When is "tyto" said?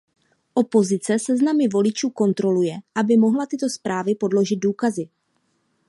3.45-3.69